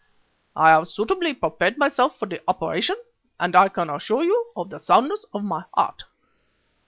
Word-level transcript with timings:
I 0.55 0.69
have 0.71 0.87
suitably 0.87 1.35
prepared 1.35 1.77
myself 1.77 2.17
for 2.17 2.25
the 2.25 2.41
operation, 2.47 2.95
and 3.39 3.55
I 3.55 3.69
can 3.69 3.87
assure 3.91 4.23
you 4.23 4.51
of 4.55 4.71
the 4.71 4.79
soundness 4.79 5.25
of 5.31 5.43
my 5.43 5.65
heart. 5.75 6.05